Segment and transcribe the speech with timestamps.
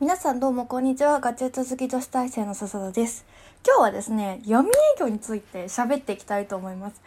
[0.00, 1.18] 皆さんどうもこんにちは。
[1.18, 3.26] ガチェット好き女子大生の笹田です。
[3.66, 7.02] 今日はですね、闇営業について喋っていきたいと思います。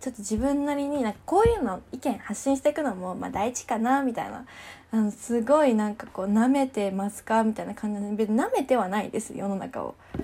[0.00, 4.44] ちょっと自分なりになんかこういうの意見発信していくのもまあ大事かなみたいな。
[4.90, 9.94] あのすごいなんかこう舐めてますかみたいな感じで別に舐めてはないです世の中を。
[10.18, 10.22] っ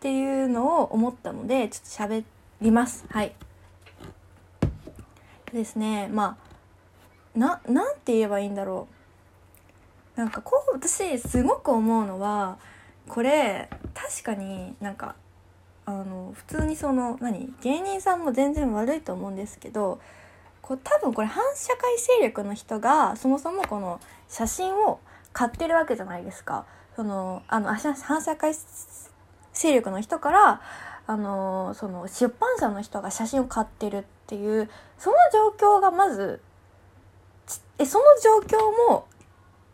[0.00, 2.24] ていうのを思ったのでちょっと喋
[2.60, 3.04] ります。
[3.08, 3.36] はい。
[5.52, 6.36] ですね、ま
[7.36, 9.01] あななんて言えばいいんだろう。
[10.16, 12.58] なんかこう私すごく思うのは
[13.08, 15.14] これ確かになんか
[15.84, 20.00] あの普通にその何芸人さんも全然悪いと思うんですけど
[20.60, 25.00] こう多分これ反社会勢力の人がそもそもこの写真を
[25.32, 26.66] 買ってるわけじゃないですか。
[26.94, 28.52] そのあの反社会
[29.54, 30.60] 勢力の人から
[31.06, 35.16] あのその出版社の人が写真を買ってるっていうその
[35.58, 36.40] 状況がまず
[37.78, 38.58] えその状況
[38.90, 39.06] も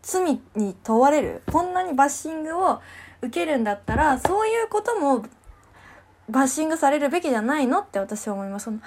[0.02, 1.42] 罪に問われる？
[1.50, 2.80] こんなにバッシングを
[3.22, 5.24] 受けるんだったらそういうことも
[6.28, 8.64] バッシングされるべきじゃないのって私は思います。
[8.64, 8.78] その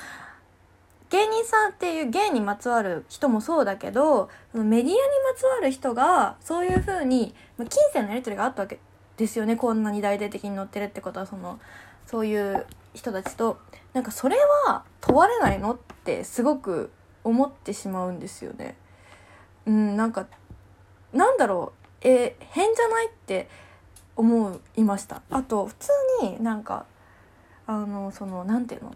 [1.10, 4.98] 芸人さんっていう芸にまつわる人もそうだけどメディアにま
[5.36, 8.80] つわる人がそういうふうに金銭のやり取りがあったわけ
[9.18, 11.60] ですよねこんなに大々的に載ってるってことはその
[12.06, 13.60] そういう人たちと
[13.92, 16.92] なんかそれは問われないのってすごく
[17.26, 18.78] 思ってしまうんですよね。
[19.66, 20.28] うんなんか
[21.14, 21.74] なんだろ
[22.04, 22.08] う。
[22.08, 23.48] え変じゃないって
[24.16, 25.22] 思いました。
[25.30, 25.90] あと普通
[26.24, 26.86] になんか
[27.68, 28.96] あのそのなんていうの？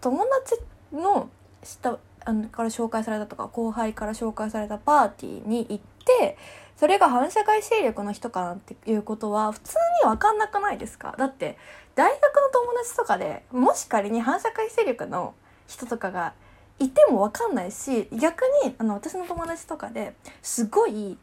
[0.00, 0.60] 友達
[0.92, 1.30] の
[1.62, 5.78] 下あのから紹介されたとか後輩から紹介されたパーティーに行っ
[6.18, 6.36] て
[6.76, 11.14] それが反社会勢力の人かなっていうことは普通に分かんなくないですか？
[11.18, 11.56] だって
[11.94, 15.34] 大学の友達とかでもし仮に反社会勢力の
[15.66, 16.34] 人とかが
[16.78, 21.16] いても分かんないし逆にあの私の友達とかですごい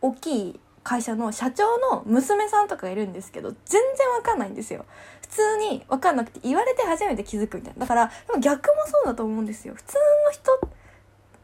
[0.00, 4.86] 大きい会社の社長の娘さんとかいるんですけど全然わかんないんですよ
[5.20, 10.68] 普通にわかんなくて言われて初めて気づくみたいなだから逆もそうだと思うんですよ普通の人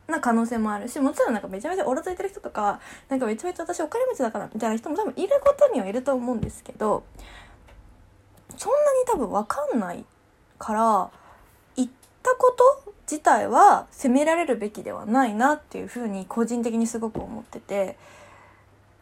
[0.06, 2.80] な可能性もあるしもちろんなんかめちゃめちゃおろついてる人とか
[3.10, 7.04] なんかめちゃめちゃ私お金持ちだからみたいな人も多分いることにはいると思うんですけど
[8.56, 10.04] そんなに多分わかんない
[10.58, 11.10] から
[11.76, 11.88] 言っ
[12.22, 17.98] たこと自体は責められるべきではないなっていうふうに個人的にすごく思ってて。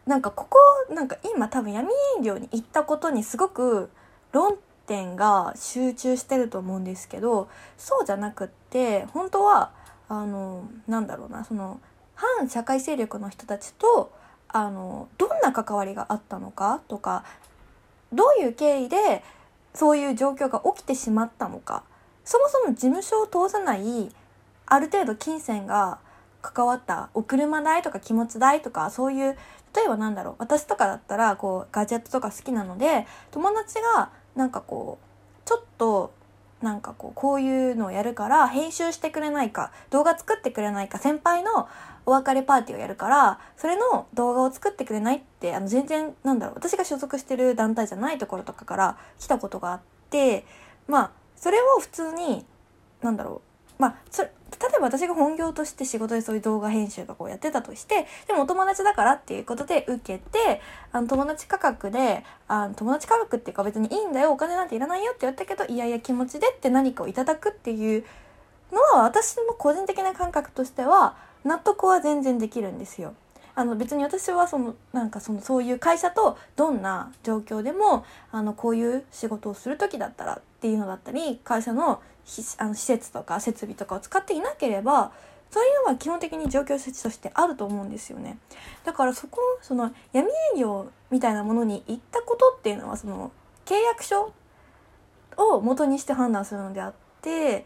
[0.05, 0.59] なんかここ
[0.93, 3.89] なんか今多分闇営業に行ったことにすごく
[4.31, 9.71] 論点が集中してると思うんですけどそうじゃなくって本当は
[10.09, 11.79] あのなんだろうなその
[12.15, 14.11] 反社会勢力の人たちと
[14.49, 17.23] あのどんな関わりがあったのかとか
[18.11, 19.23] どういう経緯で
[19.73, 21.83] そういう状況が起きてしまったのか
[22.23, 24.11] そもそも事務所を通さない
[24.65, 25.99] ある程度金銭が
[26.43, 29.37] 関わったお車代とか気持ち代とかそういう
[29.75, 36.13] 例えばなんだろう私とかだったらこうガジェットとか好きなので友達がなんかこうちょっと
[36.61, 41.67] なんかこうこういうのをやるから編集してくれないか動画作ってくれないか先輩の
[42.05, 50.45] お別れパーティーをやるからそれの動画を作ってくれないってあの全然なんだろう私が所属してる団体じゃないところとかから来たことがあって
[50.87, 52.45] まあそれを普通に
[53.01, 53.52] なんだろう
[53.83, 54.29] まあそ例
[54.77, 60.61] えば私が本業として仕事でそういう動画編集とかをやってたとしてでもお友達だからっていうことで受けて
[60.93, 68.05] あの友達価格であの友達価格っていうか別にいいんだよお金なんていらないよって言ったけどいやいや気持ちでって何かをいただくっていう
[68.71, 73.15] のは私の個人的な感覚としては納得は全然できるんですよ。
[73.55, 82.01] あの別に私はそのなんかそのそういう会社とどんな状況でもあのこういう仕事をする時だったらっていうのだったり会社の
[82.57, 85.11] あの施設とか設備とかを使っていなければ
[85.51, 88.39] そういうのは基本的に状況設置としてあると思うんですよね。
[88.85, 93.31] だからそこその闇営業みたいなものに行ったことっていうのはその
[93.65, 94.33] 契約書
[95.37, 97.65] を元にして判断するのであって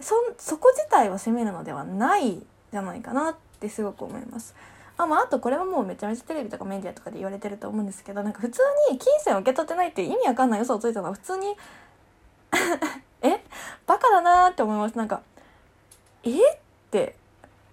[0.00, 2.42] そそこ自体は責めるのではない
[2.72, 4.54] じゃないかなってすごく思います。
[4.96, 8.60] あまあ、あとこれはもうめちゃめちゃテレビとかメディアとかで言われてると思うんですけどなんか普通
[8.90, 11.56] に金銭を受け取ってないって意味わかんない嘘をついたのは普通に
[13.22, 13.40] え？
[13.86, 14.96] バカだなって思います。
[14.96, 15.22] なんか
[16.22, 16.30] え？
[16.30, 16.58] っ
[16.90, 17.16] て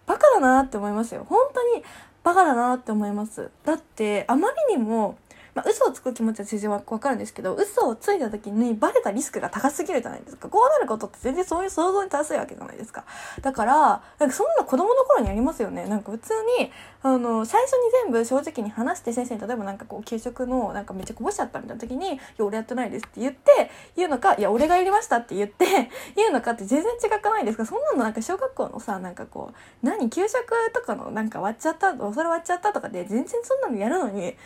[0.08, 1.26] バカだなって思いますよ。
[1.30, 1.84] 本当に
[2.24, 3.52] バカだなって思います。
[3.64, 5.18] だってあまりにも
[5.54, 10.50] まあ、嘘をつく気持ちは全然わかるんですけど嘘をついた時にバレたリスクが高すぎるじゃないですか。
[10.50, 13.06] こうなることって全然そういう想像に達するわけじゃないですか。
[13.42, 15.86] だからなんかそんな子供の頃にありますよね。
[15.86, 16.72] なんか普通に
[17.04, 25.66] あの最初に全部正直に話して先生に例えばなんかこう給食のなんかめっちゃこぼしちゃったみたいな時に「いや俺やってないです」って言って言うのか「いや俺がやりました」って言って
[26.16, 27.66] 言うのかって全然違くないですか。
[27.66, 30.44] そんなのなんか小学校のさなんかこう何給食
[30.74, 34.38] とかのなんか割っちゃったお皿割っちゃったとかで全然そんなのやるのに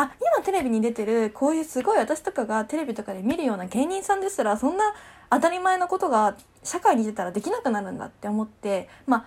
[0.00, 4.94] あ今テレビに出てるこういうすごい私とかがテレビとかで見るような芸人さんですらそんな
[5.28, 9.26] 当たり前のことが社会に出たらできなくなるんだって思ってま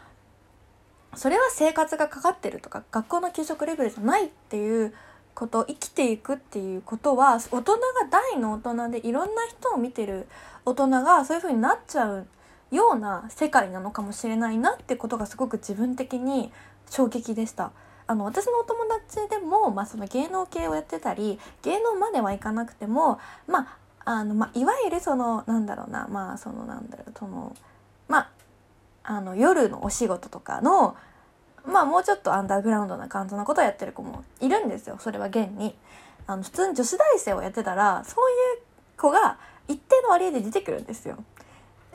[1.11, 4.93] あそれは生活がかかってるとか学校の給食レベルじゃないっていう
[5.33, 7.79] こと生きていくっていうことは大人が
[8.09, 10.25] 大の大人でいろんな人を見てる
[10.65, 12.27] 大人がそういう風になっちゃう
[12.71, 16.53] ような世界なのかもしれないなってことがすごく自分的に
[16.89, 17.73] 衝撃でした。
[18.11, 27.55] あの私のお友達でも、まあ、その芸能系をやってたり芸能まではいかなくても、まああのまあ、いわゆるそのなんだろうなまあそのなんだろうその
[28.09, 28.29] まあ
[29.03, 30.97] あの夜のお仕事とかの
[31.65, 35.73] まあもうちょっとアンダーグラウンドな感じのことをやってる子もいるんですよそれは現に。
[36.27, 38.61] あの普通に女子大生をやってたらそういう
[38.97, 39.37] 子が
[39.69, 41.15] 一定の割合で出てくるんですよ。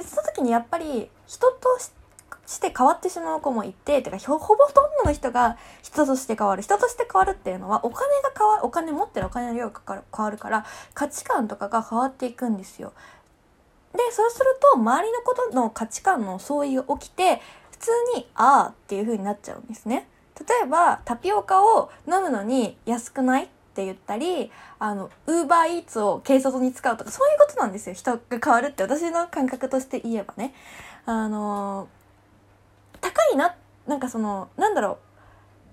[0.01, 2.06] その時にやっぱり人として
[2.47, 10.65] して変わってしまう子もいててかほぼほとんどの人が人として変わる人として変わるっていうのはお金が変わるお金持ってるお金の量が変わるから
[10.95, 12.93] 価値観とかが変わっていくんですよ。
[13.93, 17.41] でそうすると周りのことの価値観の相違が起きて
[17.71, 20.09] 普通に「ああ」っていう風になっちゃうんですね。
[20.39, 30.55] 例えばタピオカを飲むのに安くないって言ったりあのウーバーイーツを軽率に使うとかそういうことなんですよ人が変わるって私の感覚として言えばね。
[31.07, 31.89] あの
[33.11, 33.55] 高いな
[33.87, 34.99] なんかそのなんだろう。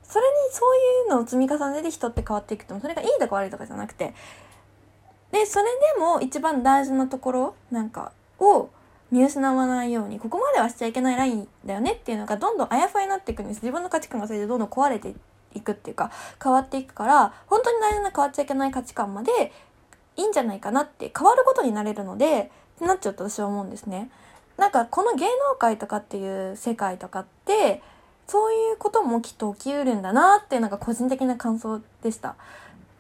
[0.06, 4.14] それにそういうのを積み重ねで人って変わっていくともそれがいいとか悪いとかじゃなくて。
[5.32, 5.66] でそれ
[5.96, 8.70] でも一番大事なところなんかを
[9.10, 13.58] 見失わないようにここまではしちゃいけないラインだよねっていうのがどんどんあやふやになっていくんです。
[13.58, 15.16] 自分の価値観がそれでどんどん壊れて
[15.56, 19.52] いくっていうか変わっていくから本当に大事な変わっちゃいけない価値観まで
[20.18, 24.12] いいんじゃないかなって変わることになれるのでってなっちゃうと私は思うんですね。
[24.58, 27.82] なんかこの芸能界とかっていう世界とかって
[28.28, 32.36] そういうこともきっと起きうるんだなっていうのが個人的な感想でした。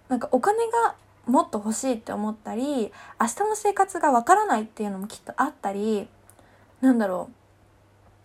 [0.10, 0.96] なんかお金が
[1.26, 6.08] もっと欲しいって思ったり明日の生活がわからないっていうのもきっとあったり
[6.82, 7.30] なんだろ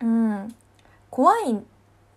[0.01, 0.55] ううん
[1.09, 1.65] 怖いん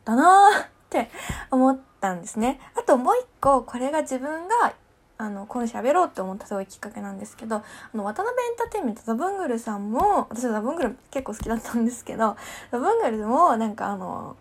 [0.04, 1.08] だなって
[1.50, 2.60] 思ったんですね。
[2.76, 4.74] あともう一個これが自分が
[5.22, 7.62] あのこの喋ろうって思ったすごいきっかけなんですけどあ
[7.94, 12.36] の渡辺エンターテインメントザブングルさんも私はザブングル結構好きだったんですけど
[12.72, 14.36] ザブングルもなんかあの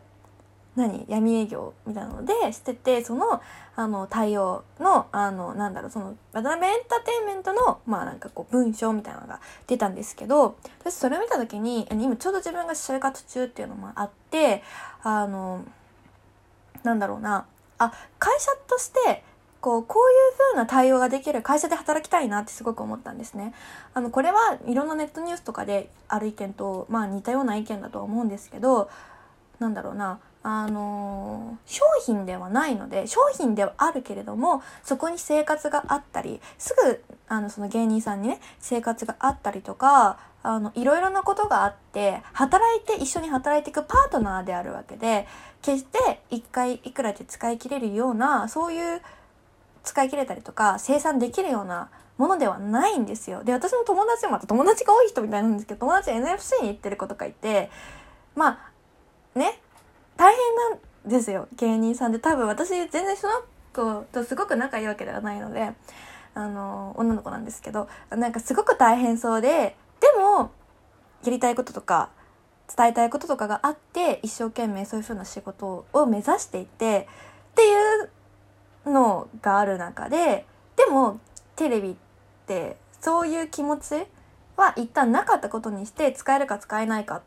[0.75, 3.41] 何闇営業みたいなのでしててその
[3.75, 14.63] あの対応のあのなんだろうその渡辺エンターテインメントのまあなんかこう文章みたいなのが出たんですけど私それを見た時に今ちょうど自分が就活中っていうのもあって
[15.03, 15.63] あの
[16.83, 17.45] なんだろうな
[17.77, 19.23] あ会社として
[19.61, 23.53] こうこういう風な対応ができる会社で働きたいなってすごく思ったんですね。
[23.93, 28.89] あのこれはいろんなネットニュースとかである意見と、まあ、似たような意見だとは思うんですけど
[29.59, 45.27] なんだろうなあの商品ではないので商品ではあるけれどもそこに生活があったりすぐあのその芸人さんにね生活があったりとかあのいろいろなことがあって働いて一緒に働いていくパートナーであるわけで
[45.61, 49.01] 決して一回いくらで使い切れるようなそういう
[49.83, 53.43] 使い切れたりとか生産できるようなものではないんですよ。
[53.43, 57.69] で私の友達もまた友達が多い人みたいなんですけど友達 NFC に行ってる子とかいて
[58.35, 58.69] ま
[59.35, 59.59] あね
[60.17, 60.79] 大変なん
[61.09, 63.33] ですよ芸人さんで多分私全然その
[63.73, 65.71] 子とすごく仲いいわけではないので
[66.33, 70.51] あの女の子なんですけどなんかすごく大変そうででも
[71.23, 72.09] やりたいこととか
[72.75, 77.07] 伝えたいこととかがあって一生懸命そういう風な仕事を目指していて
[77.51, 78.09] っていう
[78.85, 80.45] のがある中で
[80.75, 81.19] でも
[81.55, 81.95] テレビっ
[82.47, 84.05] てそういう気持ち
[84.57, 87.21] は一旦なかったことにして使えるか使えないかっ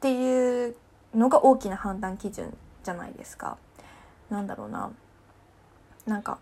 [0.00, 0.76] ていう
[1.14, 3.58] のが大きな判断基準じゃないですか。
[4.30, 4.90] なんだろうな。
[6.06, 6.38] なんか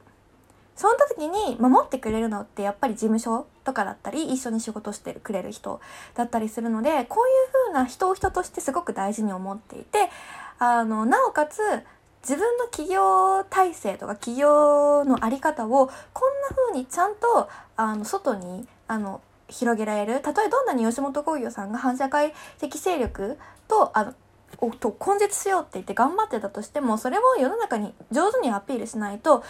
[0.76, 5.80] その時に守ってくれるのってやっぱり事務所とかだったり一緒に仕事してくれる人
[6.14, 7.06] だったりするのでこういう
[7.66, 10.08] 風な人を人としてすごく大事に思っていて
[10.60, 11.60] あのなおかつ
[12.28, 24.14] 自分の企業体制とか企業の在り方をこんな風にちゃんとあの外にあの広げられるたとえどんなに吉本興業さんが反社会的勢力とあの
[24.78, 29.42] と根絶しようって言って頑張ってたとしてもそれを世の中に上手にアピールしないと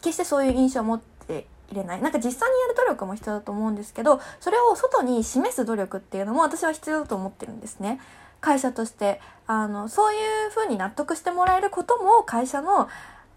[0.00, 8.00] 決してそういう印象を持っていれないなんか実際にやる努力も必要だと思うんですけどそれを外に示す努力っていうのも私は必要だと思ってるんですね。
[8.46, 12.88] 会社としてあのそういうふうに納得してもらえることも会社の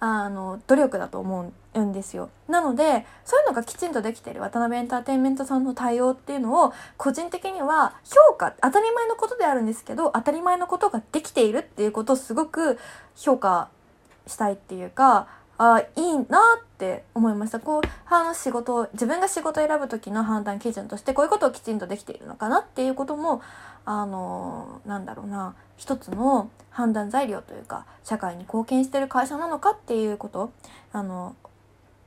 [0.01, 2.29] あの努力だと思うんですよ。
[2.47, 12.77] なのでそういうのがきちんとできてる渡辺エンターテインメントさんの対応っていうのを個人的には評価当たり前のことであるんですけど当たり前のことができているっていうことをすごく
[13.17, 13.67] 評価
[14.27, 17.59] したいっていうかあいいなって思いました。
[17.59, 23.41] こうあの仕事自分が仕事を選ぶ時の判断基準としてこういうことをきちんとできているのかなっていうことも
[23.91, 30.51] あのなんだろうな一つの判断材料というか社会に貢献してる会社なのかっていうこと
[30.93, 31.35] あの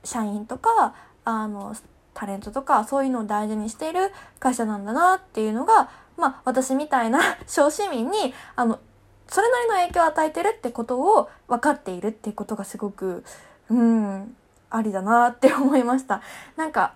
[0.05, 1.75] 社員とかあの
[2.13, 8.79] タレントとかそういうのを大事にしている会社なんだなっていうのがまあ私みたいな 小市民にあの
[9.27, 13.25] それなりの影響を与えてるってことを分かっているっていうことがすごく
[13.69, 14.37] うん
[14.69, 16.21] ありだなって思いました。
[16.55, 16.93] なんか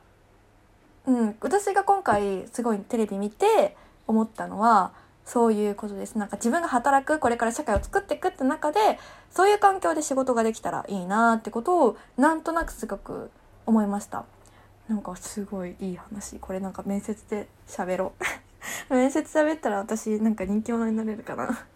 [1.05, 3.75] うん私が今回すごいテレビ見て
[4.07, 4.91] 思ったのは
[5.27, 6.17] そういうことです。
[6.17, 8.79] なんか自分が働く、これから社会を作っていくって中で、
[9.29, 13.29] そういう環境で仕事ができたらいいなってことを、なんとなくすごく
[13.65, 14.23] 思いました。
[14.87, 16.39] なんかすごいいい話。
[16.39, 18.13] これなんか面接で喋ろ
[18.89, 18.95] う。
[18.95, 21.67] 面接喋ったら私なんか人気者になれるかな。